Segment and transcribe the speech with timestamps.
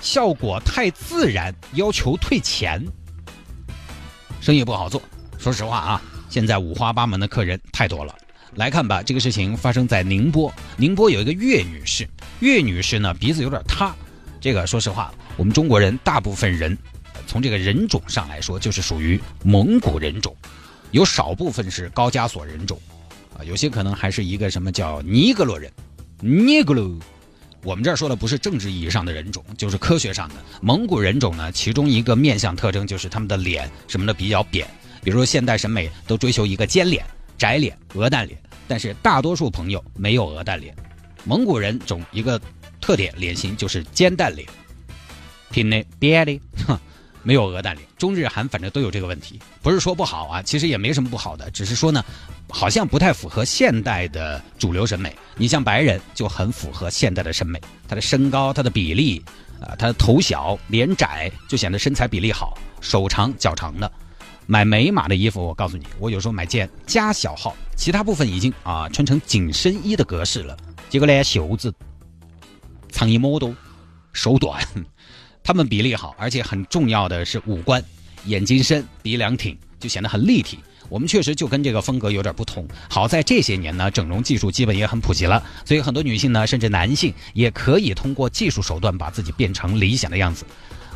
[0.00, 2.84] 效果太自然，要求退钱。
[4.40, 5.02] 生意不好做，
[5.38, 8.14] 说实话啊，现在五花八门的客人太多了。
[8.54, 12.08] 来看吧，这个事情发生在宁波，宁波有一个岳女士，
[12.40, 13.94] 岳女士呢鼻子有点塌，
[14.40, 16.76] 这个说实话，我们中国人大部分人。
[17.26, 20.34] 从这个人种上来说，就是属于蒙古人种，
[20.90, 22.80] 有少部分是高加索人种，
[23.38, 25.70] 啊，有些可能还是一个什么叫尼格罗人，
[26.18, 26.98] 尼格罗。
[27.62, 31.52] 我们这儿说的不是政治意义上的人种，就是科学上的蒙古人种呢。
[31.52, 34.66] 其中一个面相特征就是他们的脸什么的比较扁，
[35.02, 37.04] 比如说现代审美都追求一个尖脸、
[37.36, 40.74] 窄脸、鹅蛋脸，但是大多数朋友没有鹅蛋脸。
[41.24, 42.40] 蒙古人种一个
[42.80, 44.48] 特点脸型就是尖蛋脸，
[45.50, 46.78] 挺的扁的，哼。
[47.22, 52.04] 没有鹅蛋脸，中日韩反正都有这个问题，不是说不好啊，其实也没什么不好的，只是说呢，
[52.48, 55.14] 好像不太符合现代的主流审美。
[55.36, 59.22] 你像白人就很符合现代的审美，他的身高、他的比例，
[59.60, 63.90] 啊，他的头小脸窄，就显得身材比例好，手长脚长的。
[64.46, 70.56] 买美码的衣服，我告诉你，我有时候买件加小号，其他部分已经啊穿成紧身衣的格式了，
[70.88, 71.72] 结果呢袖子
[72.90, 73.54] 长一摸多，
[74.12, 74.60] 手短。
[75.50, 77.84] 他们比例好，而且很重要的是五官，
[78.26, 80.60] 眼睛深，鼻梁挺，就显得很立体。
[80.88, 82.64] 我们确实就跟这个风格有点不同。
[82.88, 90.44] 好在这些年呢，整容技术基本也很普及了，所以很多女性呢，甚至男性也可以通过技术手段把自己变成理想的样子。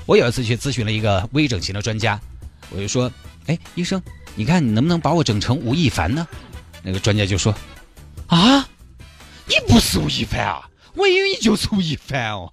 [0.06, 2.20] 我有一次去咨询了一个微整形的专家，
[2.70, 3.10] 我就说
[3.46, 4.00] ：“哎，医生，
[4.36, 6.24] 你看你能不能把我整成吴亦凡呢？”
[6.80, 7.52] 那个专家就说
[8.28, 8.68] ：“啊，
[9.50, 12.52] 你不是吴亦凡啊，我以为你就是吴亦凡哦。”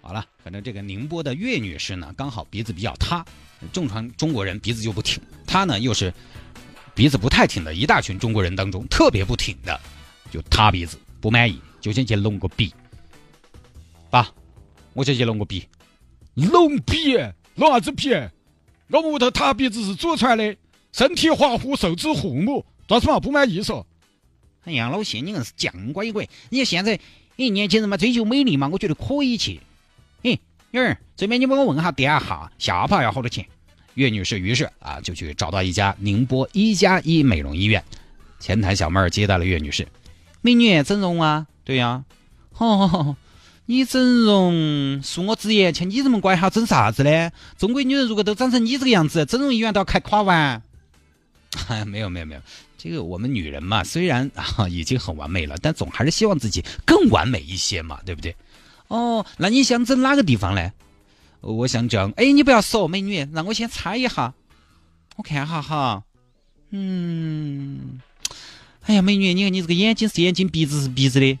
[0.00, 3.24] 好了，反正这个宁波的岳女士呢，刚好鼻子比较塌，
[3.72, 6.12] 正常中国人鼻子就不挺，她呢又是
[6.94, 9.78] 鼻子不太挺的一大群中国人当中特别不挺的，
[10.30, 12.72] 就塌鼻子，不满意就想去隆个鼻。
[14.08, 14.32] 爸，
[14.94, 15.66] 我想去隆个鼻，
[16.34, 17.18] 隆鼻？
[17.56, 18.10] 隆啥子鼻？
[18.90, 20.56] 我们屋头塌鼻子是祖传的，
[20.92, 23.84] 身体华乎，受之父母，咋子嘛不满意嗦？
[24.64, 26.98] 哎呀，老谢，你硬是犟乖一乖，你现在，
[27.36, 29.60] 哎，年轻人嘛追求美丽嘛，我觉得可以去。
[30.22, 30.40] 嘿，
[30.72, 33.46] 女儿，这边你帮我问下电哈，下巴要好多钱？
[33.94, 37.82] 岳女士于是啊，就去找到一家宁波一加一美容医院，
[38.40, 39.86] 前台小妹儿接待了岳女士。
[40.40, 41.46] 美女，整容啊？
[41.64, 42.04] 对呀。
[42.56, 43.16] 哦，
[43.66, 47.30] 你整容恕我直言，像你这么乖，还整啥子呢？
[47.56, 50.62] 中国女人如果都长成你这个样子，整容医院都要开垮完。
[51.68, 52.40] 哎，没有没有没有，
[52.76, 58.34] 这个我们女人嘛，虽然啊已经很完美了，但总还是希望自己更完美一些嘛，对不对？
[58.88, 60.72] 哦，那你想整哪个地方呢？
[61.40, 64.34] 我想整，哎，你不要说，美女，让我先猜一下，
[65.16, 66.02] 我看哈哈，
[66.70, 68.00] 嗯，
[68.82, 71.38] 哎呀，美女，你看你这个眼睛是眼睛，鼻子是鼻子的，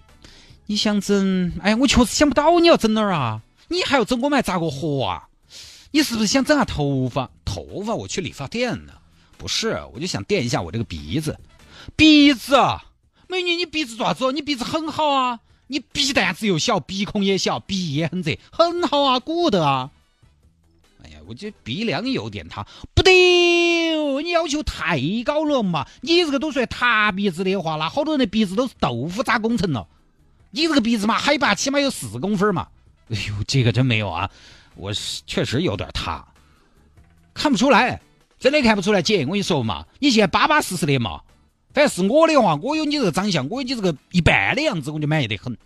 [0.66, 3.42] 你想整，哎呀，我确实想不到你要整哪儿啊？
[3.66, 5.28] 你还要整我们还咋个活啊？
[5.90, 7.30] 你是不是想整下头发？
[7.44, 8.92] 头发我去理发店呢，
[9.36, 11.36] 不是，我就想垫一下我这个鼻子，
[11.96, 12.56] 鼻子，
[13.26, 14.30] 美女，你鼻子咋子？
[14.32, 15.40] 你鼻子很好啊。
[15.68, 19.90] 你鼻蛋子又小，鼻孔也小，鼻也很窄，很好啊，，good 啊！
[21.04, 23.10] 哎呀，我这鼻梁有点塌，不得
[23.94, 25.86] 哦，你要求太高了嘛！
[26.00, 29.86] 你这个都算塌鼻子的话，那好多人的鼻子都是豆腐渣工程了。
[30.50, 32.68] 你这个鼻子嘛，海拔起码有四公分嘛。
[33.10, 34.30] 哎呦，这个真没有啊，
[34.74, 36.26] 我是确实有点塌，
[37.34, 38.00] 看不出来，
[38.40, 39.02] 真的看不出来。
[39.02, 41.20] 姐，我跟你说嘛，你现在巴巴适适的嘛。
[41.74, 45.56] 反正是我的话，我有你这个长相，我有你这个一半的样子，我就满意得很。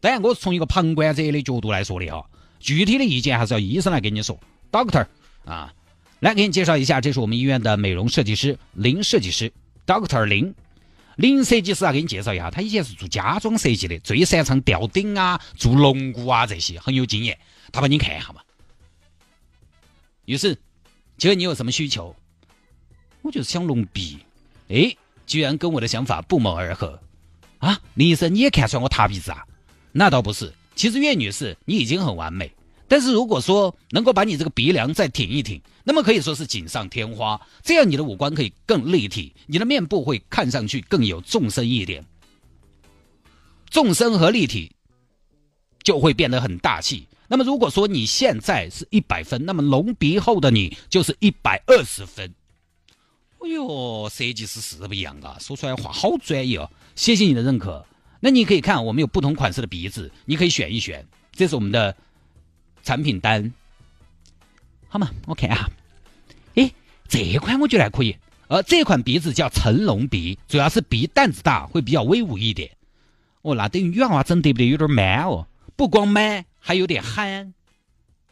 [0.00, 2.28] 当然，我是从一个旁观者的角度来说的哈，
[2.60, 4.38] 具体的意见还是要医生来跟你说。
[4.70, 5.06] Doctor
[5.44, 5.72] 啊，
[6.20, 9.50] 来给你介绍一下，这是我们医院的美容设计师林设计师
[9.86, 10.54] ，Doctor 林
[11.16, 17.36] 林设计师啊，给你介绍一下，他以前是做家装设计的，最擅长吊顶啊、做龙骨啊这些，很有经验。
[17.72, 18.42] 他帮你看一下嘛。
[20.26, 20.58] 于是，
[21.16, 22.14] 请问你有什么需求？
[23.22, 24.18] 我就是想隆鼻，
[24.68, 24.94] 哎。
[25.26, 27.00] 居然跟我的想法不谋而合，
[27.58, 29.44] 啊，林医生你也看出来我塌鼻子啊？
[29.92, 32.52] 那倒不是，其实岳女士你已经很完美，
[32.86, 42.04] 但是如果说能够把你这个鼻梁再挺一挺，那么可以说是锦上添花，这样你的五官可以更立体，你的面部会看上去更有纵深一点，
[43.68, 44.70] 纵深和立体
[45.82, 52.32] 就会变得很大气，那么如果说你现在是一百分，那么隆鼻后的你就是一百二十分。
[53.46, 56.68] 哎呦，设计师是不一样啊，说出来话好专业哦。
[56.96, 57.86] 谢谢你的认可。
[58.18, 61.06] 那你可以看，我们有不同款式的鼻子，你可以选一选。
[61.30, 61.96] 这是我们的
[62.82, 63.52] 产品单，
[64.88, 65.10] 好嘛？
[65.26, 65.70] 我看啊，
[66.56, 66.72] 哎，
[67.06, 68.16] 这一款我觉得还可以。
[68.48, 72.76] 呃，这款鼻子叫成龙鼻，主要是鼻蛋子大，会比较威武一点。
[73.42, 75.46] 哦，那等于女娃娃整得不得有点 man 哦，
[75.76, 77.54] 不光 man，还有点憨。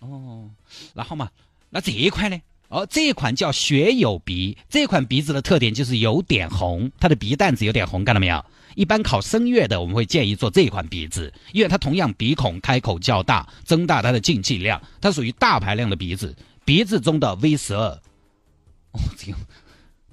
[0.00, 0.50] 哦，
[0.92, 1.30] 那好嘛，
[1.70, 2.40] 那这一款呢？
[2.68, 8.44] 哦，这一款叫学友鼻，这款鼻子的特点就是有点红，它的鼻蛋子有点红，看到没有？
[8.74, 16.34] 一般考声乐的，我们会建议做这一款鼻子，因为它同样鼻孔开口较大，增大它的进气量，它属于大排量的鼻子，
[16.64, 17.88] 鼻子中的 V 十二。
[18.90, 19.38] 哦，这样。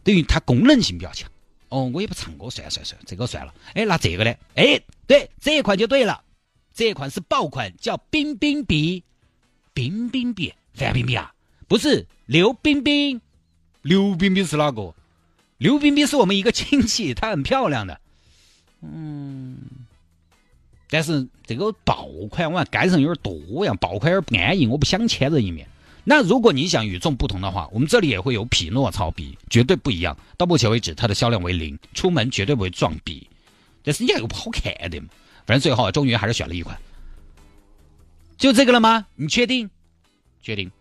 [0.04, 1.30] 等于它功能性比较强，
[1.70, 3.54] 哦，我也不唱歌，算了算算，这个算了。
[3.74, 4.34] 哎，那这个呢？
[4.56, 6.24] 哎，对，这一款就对了，
[6.74, 9.04] 这一款是爆款，叫冰冰鼻，
[9.74, 11.34] 冰冰鼻，范冰冰啊，
[11.68, 13.20] 不是刘冰冰，
[13.82, 14.96] 刘冰冰是哪个？
[15.58, 18.00] 刘冰冰是我们一个亲戚， 她很漂亮的，
[18.80, 19.58] 嗯，
[20.90, 25.68] 但是这个爆款，我看街上有点多呀，爆款有点不安逸，我不想千人一面。
[26.06, 30.18] 那如果你想与众不同的话，我们这里也会有匹诺曹鼻，绝对不一样。
[30.38, 33.28] 到目前为止，它的销量为零，出门绝对不会撞鼻。
[33.84, 35.10] 但是你还有不好看的嘛？
[35.46, 36.80] 反正最后终于还是选了一款，
[38.38, 39.06] 就这个了吗？
[39.16, 39.70] 你确定？
[40.42, 40.72] 确定？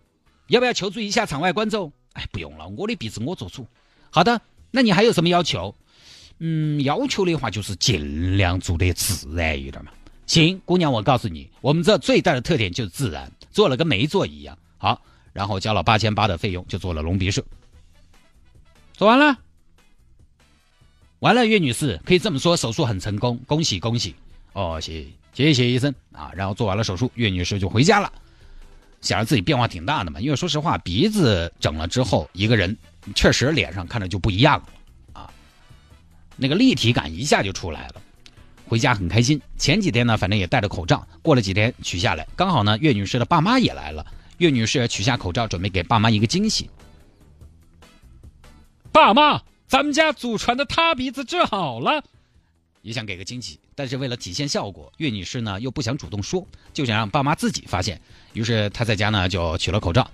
[0.51, 1.93] 要不要求助一下场外观众？
[2.13, 3.67] 哎，不用了，我的鼻子我做主。
[4.11, 5.75] 好的，那你还有什么要求？
[6.39, 9.93] 嗯，要求的话就是尽量做的自然一点嘛。
[10.27, 14.59] 行，姑娘，我告诉你，我们这最大的特点就是自然，做了跟没做一样。
[14.77, 15.01] 好。
[15.33, 17.45] 然后交了八千八的费用，就做了隆鼻术。
[18.95, 19.39] 做完了，
[21.21, 24.17] 完了，岳女士可以这么说，手术很成功，恭喜恭喜！
[24.55, 26.33] 哦，谢谢谢医生啊！
[26.35, 28.13] 然后做完了手术，岳女士就回家了，
[29.01, 30.21] 想着自己变化挺大的嘛。
[30.21, 32.77] 因为说实话，鼻子整了之后，一个人
[33.15, 35.31] 确实脸上看着就不一样了啊，
[36.37, 37.95] 那个立体感一下就出来了。
[38.67, 39.41] 回家很开心。
[39.59, 44.07] 前几天呢，反正也戴着口罩，过了几天取下来，刚好呢，岳女士的爸妈也来了。
[44.39, 46.71] 岳女士取下口罩，准备给爸妈一个惊喜。
[48.93, 52.05] 爸妈，咱们家祖传的塌鼻子治好了，
[52.83, 58.01] 也想给个惊喜，但是为了体现效果，岳女士呢又不想主动说，就想让爸妈自己发现。
[58.33, 60.11] 于是她在家呢就取了口罩，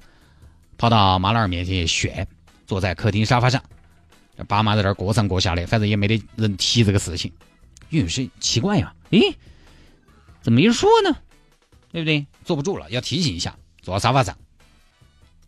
[0.77, 2.27] 跑到马老二面前炫，
[2.67, 3.63] 坐在客厅沙发上，
[4.49, 7.33] 爸妈在这儿过上过下的，反正也没得人提这个事情。
[7.91, 9.35] 岳女士奇怪呀，咦，
[10.43, 11.17] 怎么没人说呢？
[11.93, 12.27] 对不对？
[12.45, 13.57] 坐不住了，要提醒一下。
[13.81, 14.37] 坐到沙发上，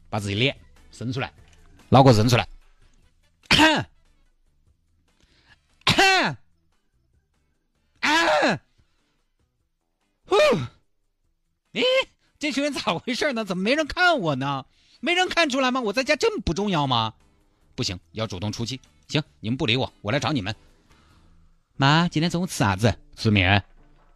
[0.08, 0.56] 把自己脸
[0.92, 1.32] 伸出来，
[1.88, 2.48] 脑壳伸出来，
[12.48, 13.44] 这群人咋回事呢？
[13.44, 14.64] 怎么没人看我呢？
[15.00, 15.82] 没人看出来吗？
[15.82, 17.12] 我在家这么不重要吗？
[17.74, 18.80] 不行，要主动出击。
[19.06, 20.56] 行，你们不理我，我来找你们。
[21.76, 22.96] 妈，今天中午吃啥子？
[23.14, 23.62] 吃面。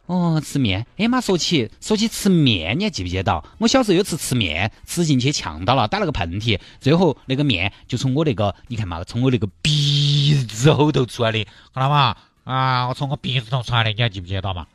[0.07, 0.87] 哦，吃面。
[0.97, 3.43] 哎妈，说起说起吃面，你还记不记得？
[3.59, 12.17] 我小时候有次吃面，吃进去呛到了，打了个喷嚏，最后那个面就从我那个，你看嘛，从我那个鼻子后头出来的，看到吗？
[12.45, 14.65] 啊，我从我鼻子头出来的，你还记不记得到嘛？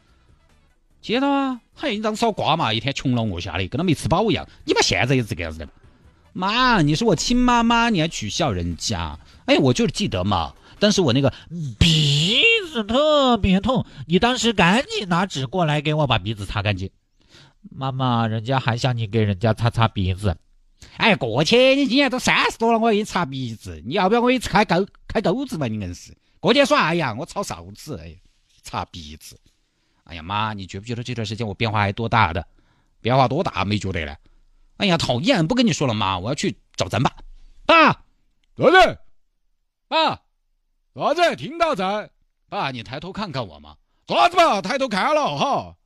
[1.01, 4.47] 记得啊，还你张少瓜嘛，一天穷了饿下的，跟他没吃饱一样。
[4.65, 5.69] 你妈现在也是这个样子的。
[6.33, 9.19] 妈，你是我亲妈妈，你还取笑人家？
[9.47, 10.55] 哎，我就是记得嘛。
[10.81, 11.33] 但是我那个
[11.79, 12.41] 鼻
[12.73, 16.91] 子特别痛，你当时赶紧拿纸过来给我把鼻子擦干净。
[17.71, 20.37] 妈妈，人家还想你给人家擦擦鼻子。
[20.97, 25.67] 哎，过去，你今年都三十多了，我要给你擦鼻子，你要不要我给你开钩开钩子嘛？
[25.67, 27.15] 你硬是过去耍呀？
[27.19, 28.15] 我炒臊子，哎，
[28.63, 29.37] 擦鼻子。
[30.09, 32.47] 哎呀妈，你觉不觉得这段时间我变化还多大的？
[33.01, 34.17] 变化多大没觉得呢？
[34.79, 35.47] 哎呀，讨厌！
[35.47, 36.19] 不跟你说了妈？
[36.19, 37.15] 我要去找咱爸。
[37.67, 37.91] 爸，
[38.57, 38.99] 儿子，
[39.87, 40.21] 爸。
[40.95, 41.37] 儿子？
[41.37, 42.11] 听到在？
[42.49, 43.77] 爸，你抬头看看我嘛。
[44.07, 44.63] 做啥子嘛？
[44.63, 45.77] 抬头看了哈。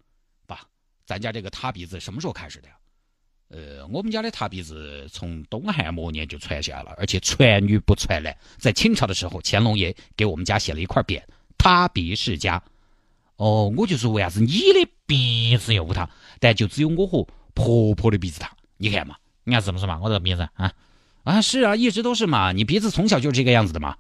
[0.47, 0.61] 爸，
[1.05, 2.75] 咱家这个塌鼻子什么时候开始的呀？
[3.49, 8.35] 呃，我们家的塌鼻子从东汉末年就传下来了，而且传女不传男。
[8.57, 11.23] 在清朝的时候，乾隆爷给我们家写了一块匾
[11.59, 12.63] ，“塌鼻世家”。
[13.37, 16.09] 哦，我就说为啥子你的鼻子又不塌，
[16.39, 18.51] 但就只有我和婆婆的鼻子塌？
[18.77, 19.99] 你看嘛，你看是不是嘛？
[20.03, 20.73] 我这个鼻子啊
[21.25, 22.53] 啊，是啊，一直都是嘛。
[22.53, 23.97] 你鼻子从小就是这个样子的嘛。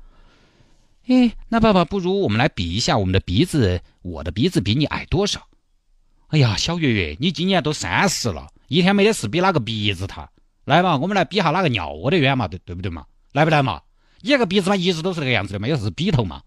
[1.06, 5.48] 哎，那爸爸，不如我们来比一下我们的鼻子，我的鼻子比你矮多少？
[6.28, 10.30] 哎呀，小月月，你今年都三十了，一天没得事比哪个鼻子塌？
[10.64, 13.04] 来嘛，我们来比下哪个尿得远嘛，对对不对嘛？
[13.32, 13.82] 来不来嘛？
[14.20, 16.42] 你那个鼻子嘛，一直都是那个样子的嘛，有是鼻头嘛？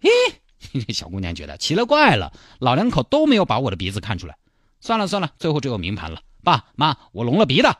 [0.00, 0.10] 嘿，
[0.88, 4.36] 小姑娘觉得奇了怪了，老两口都没有把我的鼻子看出来，
[4.80, 6.22] 算了算了，最后只有明盘了。
[6.42, 7.76] 爸妈，我隆了鼻的，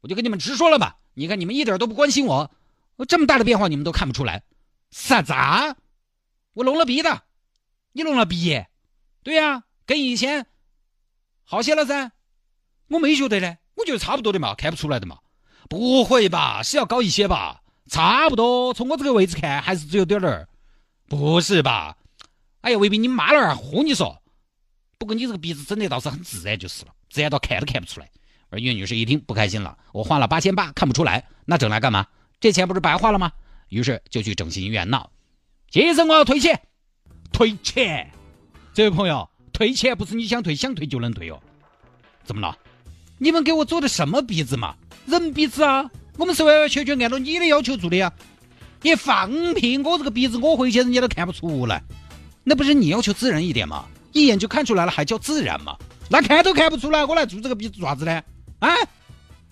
[0.00, 0.98] 我就跟你们直说了吧。
[1.14, 2.50] 你看你们一点都不关心我，
[2.96, 4.42] 我这么大的变化你们都看不出来，
[4.90, 5.32] 啥子？
[5.32, 5.76] 啊？
[6.54, 7.22] 我隆了鼻的，
[7.92, 8.64] 你隆了鼻？
[9.22, 10.46] 对呀，跟以前
[11.44, 12.12] 好些了噻。
[12.88, 15.18] 我没觉得呢，我觉得差不多的嘛，看不出来的嘛。
[15.68, 16.62] 不会吧？
[16.62, 17.60] 是要高一些吧？
[17.90, 20.47] 差不多，从我这个位置看，还是只有点点儿。
[21.08, 21.96] 不是吧？
[22.60, 24.20] 哎呀，未必你妈老儿嚯你说。
[24.98, 28.10] 不过你这个鼻子整的倒是很自然就是了，自然到看都看不出来。
[28.50, 32.06] 而岳女士一听不开心了，我花了八千八看不出来，那整来干嘛？
[32.40, 33.32] 这钱不是白花了吗？
[33.68, 35.10] 于是就去整形医院闹。
[35.70, 36.60] 先生，我要退钱，
[37.32, 38.10] 退钱。
[38.74, 41.40] 这位朋友，退钱不是你想退想退就能退哦。
[42.24, 42.56] 怎么了？
[43.18, 44.76] 你们给我做的什么鼻子嘛？
[45.06, 45.90] 人鼻子啊！
[46.16, 48.12] 我们是完完全全按照你的要求做的呀。
[48.82, 49.78] 你放屁！
[49.78, 51.82] 我这个鼻子我回去人家都看不出来，
[52.44, 53.84] 那不是你要求自然一点吗？
[54.12, 55.76] 一眼就看出来了，还叫自然吗？
[56.08, 58.22] 那看都看不出来，我来做这个鼻子做啥子呢？
[58.60, 58.74] 啊，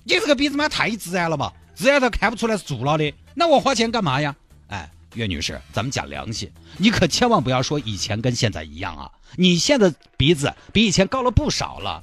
[0.05, 1.53] 你这个鼻子嘛太自然了吧？
[1.75, 4.35] 自然到看不出来是做了的，那我花钱干嘛呀？
[4.69, 9.11] 哎，岳女士，咱们讲良心，你可千万不要说以前跟现在一样啊！
[9.37, 12.03] 你现在鼻子比以前高了不少了，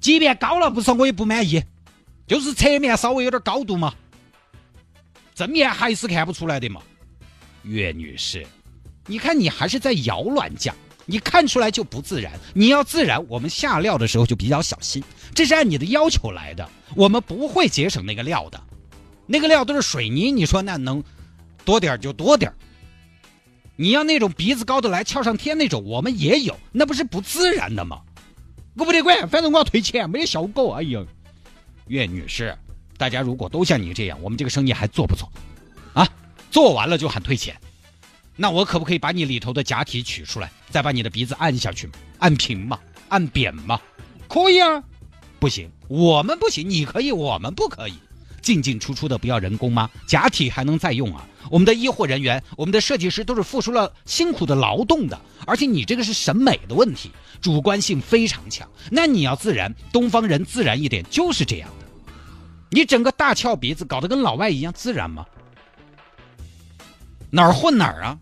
[0.00, 1.64] 即便高了不少，我也不满意，
[2.28, 3.92] 就是侧面稍微有点高度嘛，
[5.34, 6.80] 正面还是看不出来的嘛。
[7.62, 8.46] 岳女士，
[9.06, 10.74] 你看你还是在摇乱讲。
[11.06, 18.58] 你看出来就不自然，你要自然，我们下料的时候就比较小心，这是按你的要求来的，我们不会节省那个料的，
[19.26, 21.04] 那个料都是水泥，你说那能
[21.62, 22.50] 多点就多点
[23.76, 28.00] 你要那种鼻子高的来翘上天那种，我们也有，那不是不自然的吗？
[28.74, 30.76] 我不得管，反正我要退钱，没有效果。
[30.76, 31.04] 哎呀，
[31.88, 32.56] 岳女士，
[32.96, 35.30] 大家如果都像你这样，我们这个生意还做不做？
[35.92, 36.08] 啊，
[36.50, 37.56] 做完了就喊退钱。
[38.36, 42.78] 那我可不可以把你里头的假体取出来，再把你的鼻子按下去按平嘛？
[43.08, 43.80] 按扁嘛？
[44.28, 44.82] 可以啊。
[45.38, 46.68] 不行，我们不行。
[46.68, 47.94] 你可以，我们不可以。
[48.42, 49.88] 进进出出的不要人工吗？
[50.06, 51.26] 假体还能再用啊？
[51.50, 55.18] 我们的医护人员，我们的设计师都是付出了辛苦的劳动的。
[55.46, 57.10] 而且你这个是审美的问题，
[57.40, 58.68] 主观性非常强。
[58.90, 61.83] 那你要自然，东方人自然一点，就是这样的。
[62.74, 65.24] 你整个大翘鼻子搞得跟老外一样，自然吗？
[67.30, 68.18] 哪儿混哪儿啊！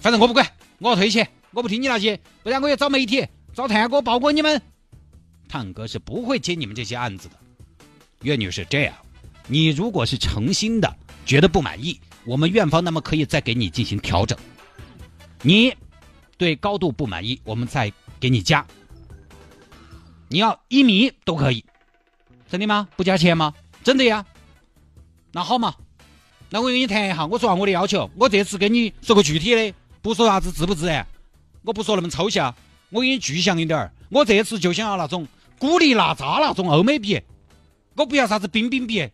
[0.00, 0.44] 反正我不管，
[0.78, 4.60] 我要退钱，我不听你那些，不然我要找媒体、找探哥曝光你们。
[5.48, 7.36] 探哥是不会接你们这些案子的。
[8.22, 8.92] 岳女士，这样，
[9.46, 10.92] 你如果是诚心的
[11.24, 14.36] 觉得不满意，我们院方那么可以再给你进行调整。
[15.42, 15.72] 你
[16.36, 18.66] 对高度不满意，我们再给你加。
[20.32, 21.62] 你要一米都可以，
[22.50, 22.88] 真的吗？
[22.96, 23.52] 不加钱吗？
[23.84, 24.24] 真的呀。
[25.30, 25.74] 那好嘛。
[26.48, 31.06] 那我跟你谈一下，我说下我的要求，我这次跟你说个具体的，不说啥子自不自然，
[31.60, 32.54] 我不说那么抽象，
[32.88, 33.92] 我给你具象一点儿。
[34.08, 37.20] 我这次就想要那种古力娜扎那种欧美鼻，
[37.94, 39.06] 我不要啥子冰冰鼻，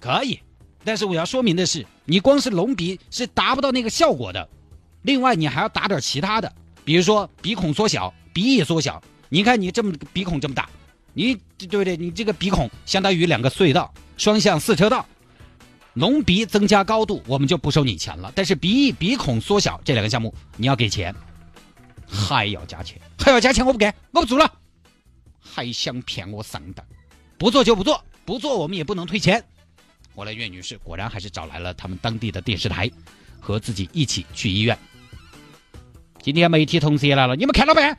[0.00, 0.40] 可以，
[0.82, 4.48] 但是我要说明的是，你光是隆鼻是达不到那个效果的，
[5.02, 6.52] 另外你还要打点其他的，
[6.84, 9.00] 比如说鼻孔缩小，鼻翼缩小。
[9.34, 10.70] 你看你这么鼻孔这么大，
[11.12, 11.96] 你对不对？
[11.96, 15.04] 你这个鼻孔相当于两个隧道，双向四车道。
[15.94, 18.30] 隆鼻增加高度，我们就不收你钱了。
[18.36, 21.12] 但是鼻翼、鼻孔缩小这两个项目，你要给钱，
[22.06, 24.48] 还要加钱，还要加钱，我不给，我不做了。
[25.40, 26.86] 还想骗我上当？
[27.36, 29.44] 不做就不做，不做我们也不能退钱。
[30.14, 32.88] 后来岳女士果然还是找来了他们当地的电视台，
[33.40, 34.78] 和自己一起去医院。
[36.22, 37.96] 今天媒体同事也来了，你们看了没？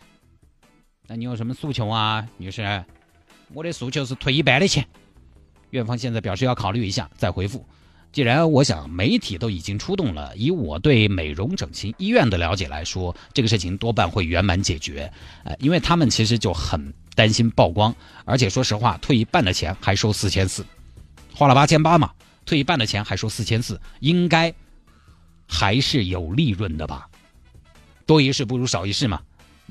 [1.08, 2.84] 那你有什么诉求啊，女士？
[3.54, 4.88] 我的诉求是退一半的钱。
[5.70, 7.66] 院方现在表示要考虑一下再回复。
[8.12, 15.12] 既然我想媒体都已经出动了，以我对美容整形医院的了解来说，这个事情多半会圆满解决。
[15.44, 17.94] 呃，因为他们其实就很担心曝光，
[18.24, 20.66] 而且说实话，退一半的钱还收四千四，
[21.36, 22.14] 花了八千八嘛，
[22.46, 24.54] 退一半的钱还收四千四，应该
[25.46, 27.10] 还是有利润的吧？
[28.06, 29.22] 多一事不如少一事嘛。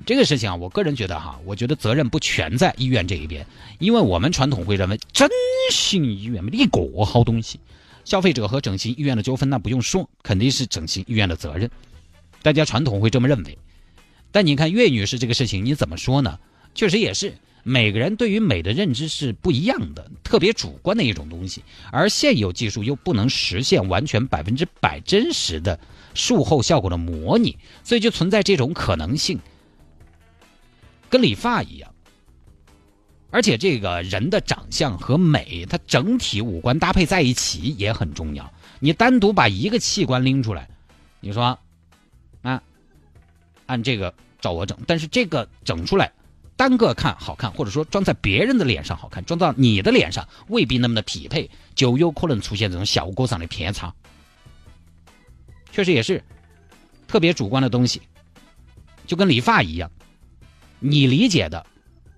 [0.04, 3.46] 这个事情啊，我个人觉得哈，我觉得责任不全在医院这一边，
[3.78, 5.28] 因为我们传统会认为整
[5.70, 7.60] 形医院没一个好东西。
[8.04, 11.70] 消费者和整形医院的纠纷，那不用说，肯定是整形医院的责任。
[12.42, 13.56] 大家传统会这么认为，
[14.30, 16.38] 但你看岳女士这个事情，你怎么说呢？
[16.74, 17.32] 确实也是，
[17.62, 21.62] 每个人对于美的认知是不一样的，特别主观的一种东西。
[21.90, 25.78] 而现有技术又不能实现完全百分之百真实的
[26.12, 29.38] 术后效果的模拟，所以就存在这种可能性，
[31.14, 31.94] 跟理发一样。
[33.30, 38.52] 而且这个人的长相和美，它整体五官搭配在一起也很重要。
[38.80, 40.68] 你单独把一个器官拎出来，
[41.20, 41.56] 你说，
[42.42, 42.60] 啊，
[43.66, 46.10] 按这个照我整，但是这个整出来，
[46.56, 53.94] 单个看好看，或者说装在别人的脸上好看，装到你的脸上未必那么的匹配，就有可能出现这种效果上的偏差。
[55.70, 56.24] 确实也是
[57.06, 58.02] 特别主观的东西，
[59.06, 59.88] 就跟理发一样，
[60.86, 61.64] 你理解的，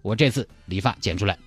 [0.03, 1.39] 我这次理发剪出来，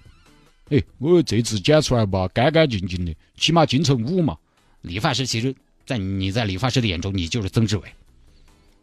[0.69, 4.37] 哎，我这次剪出来吧，干干净净的，起码金城武嘛。
[4.83, 5.53] 理发师其实，
[5.85, 7.83] 在你在理发师的眼中，你就是曾志伟。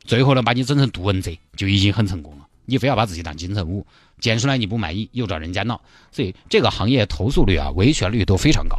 [0.04, 2.46] 最后呢，把你整成杜文泽就已经很成功了。
[2.66, 3.86] 你非要把自己当金城武，
[4.20, 5.80] 剪出来你不满意又找人家闹，
[6.12, 8.76] 所以这个行业投诉率啊、维权率都非常高。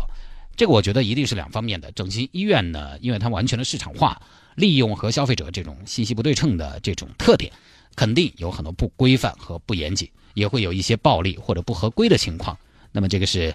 [0.56, 1.92] 这个我觉得一定是两方面的。
[1.94, 4.22] 整形医院呢，因为它完全的市场化，
[4.54, 7.52] 利用和消费者这种信息不对称的这种特点，
[7.98, 12.58] 肯定有很多不规范和不严谨，也会有一些暴力或者不合规的情况。
[12.94, 13.54] 那么这个是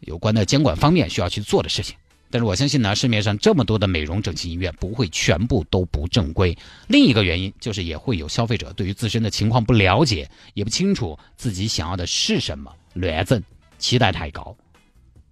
[0.00, 1.94] 有关的监管方面需要去做的事情。
[2.30, 6.56] 但是我相信呢，市面上这么多的美容整形医院不会全部都不正规。
[6.88, 13.42] 另一个原因就是也会有消费者对于自身的情况不了解，也不清楚自己想要的是什么，乱整，
[13.78, 14.56] 期待太高。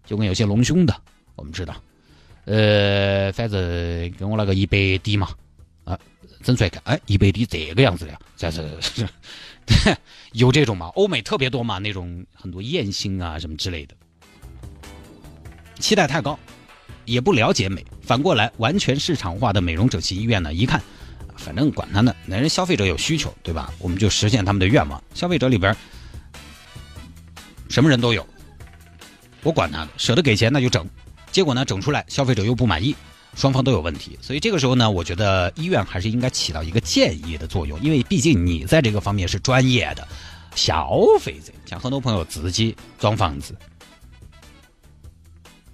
[0.05, 0.95] 就跟有些隆胸的，
[1.35, 1.75] 我们知道，
[2.45, 5.29] 呃，反正跟我那个一百低嘛，
[6.43, 9.07] 整出来看，哎，一百滴这个样子的，这是
[10.33, 10.87] 有这种嘛？
[10.95, 13.95] 欧美特别多嘛，那种很多艳星啊什么之类的，
[15.79, 16.39] 期待太高。
[17.05, 20.55] 也不了解美，反过来完全市场化的美容整形医院呢？
[20.55, 20.81] 一看，
[21.37, 23.73] 反正管他呢，男人消费者有需求，对吧？
[23.81, 25.03] 我们就实现他们的愿望。
[25.13, 25.77] 消费者里边
[27.69, 28.25] 什么人都有，
[29.43, 30.89] 我管他呢，舍得给钱那就整。
[31.33, 32.95] 结果呢，整出来消费者又不满意，
[33.35, 34.19] 双方都有问题。
[34.21, 40.07] 所以这个时候呢，我觉得医院还是应该起到一个建议的作用，因为毕竟你在这个方面是专业的。
[40.55, 43.57] 消费者像很多朋友自己装房子。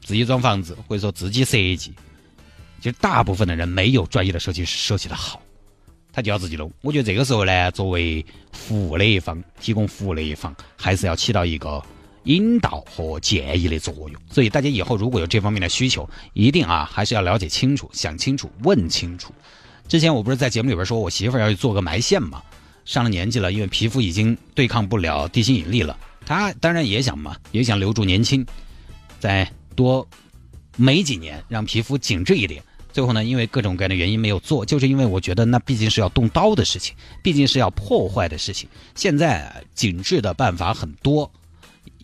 [0.00, 1.92] 自己装房子，或者说自己设计，
[2.80, 5.42] 其实大部分的人没有专业的设计师设计的好，
[6.12, 6.72] 他就要自己弄。
[6.80, 11.82] 我觉得这个时候呢，作为服务的一方，提供服务的一方，还是要起到一个
[12.28, 14.12] 引导和建议的作用。
[14.30, 19.34] 所以大家以后如果有这方面的需求，一定啊，还是要了解清楚、想清楚、问清楚。
[19.88, 22.42] 之前我不是在节目里边说我媳妇儿要去做个埋线嘛，
[22.84, 28.46] 上了年纪了，因为皮肤已经对抗不了地心引力了，她当然也想嘛，也想留住年轻，
[29.18, 29.50] 再。
[29.78, 30.04] 多
[30.76, 32.60] 没几年，让皮肤紧致一点。
[32.92, 38.68] 最后呢，因为各种各样的原因没有做，就是因为我觉得那毕竟是要动刀的事情，毕竟是要破坏的事情。
[38.96, 41.30] 现在紧致的办法很多，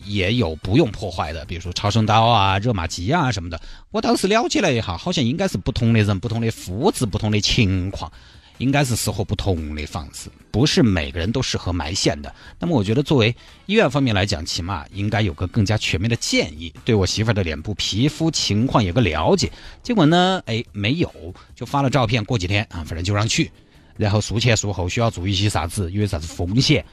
[0.05, 3.59] 也有不用破坏的，比如说超声刀啊、热玛吉啊什么的。
[3.91, 8.11] 我当时了解了一下，好像应该是不同的人、不同的肤质、不同的情况。
[8.57, 12.33] 应该是适合不同的方式，不是每个人都适合埋线的。
[12.57, 19.51] 那么，我觉得作为医院方面来讲，起码应该有个更加全面的建议，对我媳妇儿的脸部皮肤情况有个了解。
[19.83, 21.11] 结果呢，哎，没有，
[21.53, 23.51] 就发了照片，过几天啊，反正就让去，
[23.97, 26.85] 然后术前术后需要注意些啥子，有啥子风险，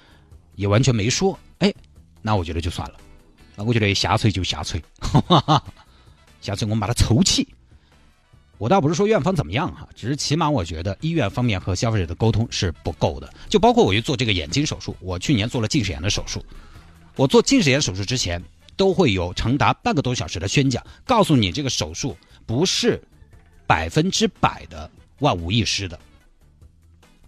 [0.57, 1.39] 也完全没说。
[1.59, 1.73] 哎，
[2.23, 2.95] 那我觉得就算了，
[3.57, 4.83] 那我觉得下垂就下垂，
[6.41, 7.47] 下垂我们把它抽起。
[8.59, 13.29] 我倒不是说院方怎么样哈，只是起码我觉得医院方面和消费者的沟通是不够的。
[13.49, 16.45] 就包括我去做这个眼睛手术，我去年做了近视眼的手术，
[17.17, 18.41] 我做近视眼手术之前
[18.77, 23.03] 都会有长达半个多小时的宣讲，告诉你这个手术不是
[23.67, 25.99] 百分之百的万无一失的，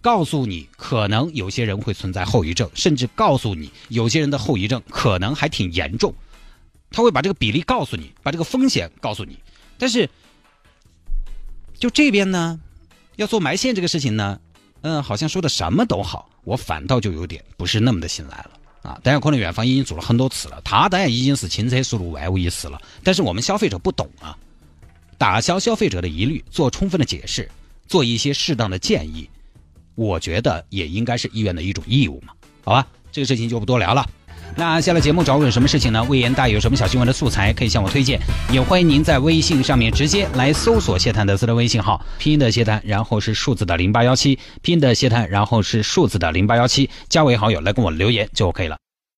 [0.05, 6.13] 告诉你可能有些人会存在后遗症，甚至告诉你有些人的后遗症可能还挺严重，
[6.91, 9.39] 他会把这个比例告诉你，把这个风险告诉你，
[9.79, 10.07] 但是。
[11.77, 12.57] 就这边呢，
[13.17, 14.39] 要做埋线这个事情呢，
[14.81, 18.97] 嗯，好像说的什么都好，我反倒就有点不是那么的信赖了啊。
[19.03, 22.81] 当然，可能院方已经做了很多次了，他当然已经是轻车熟路、万无一失了。
[23.03, 24.37] 但是我们消费者不懂啊，
[25.17, 27.51] 打消消费者的疑虑，做充分的解释，
[27.87, 29.29] 做一些适当的建议，
[29.95, 32.33] 我觉得也应该是医院的一种义务嘛。
[32.63, 34.05] 好吧，这个事情就不多聊了。
[34.55, 36.03] 那下了节目找我有什么事情呢？
[36.05, 38.19] 魏延大有什么小新闻的素材可以向我推荐，
[38.53, 48.77] 也欢迎您在微信上面直接来搜索谢探的私人微信号，拼音的谢探，然后是数字的零八幺七，拼音的谢探，然后是数字的零八幺七，加为好友来跟我留言就 OK 了。